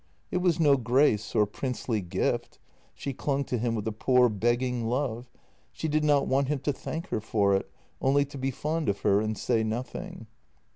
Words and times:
It 0.31 0.37
was 0.37 0.59
no 0.59 0.77
grace 0.77 1.35
or 1.35 1.45
princely 1.45 2.01
gift— 2.01 2.57
she 2.95 3.13
clung 3.13 3.43
to 3.43 3.59
him 3.59 3.75
with 3.75 3.87
a 3.87 3.91
poor, 3.91 4.29
begging 4.29 4.87
love; 4.87 5.29
she 5.71 5.87
did 5.87 6.03
not 6.03 6.25
want 6.25 6.47
him 6.47 6.57
to 6.61 6.73
thank 6.73 7.09
her 7.09 7.21
for 7.21 7.53
it, 7.53 7.69
only 8.01 8.25
to 8.25 8.37
be 8.39 8.49
fond 8.49 8.89
of 8.89 9.01
her 9.01 9.21
and 9.21 9.37
say 9.37 9.63
nothing. 9.63 10.25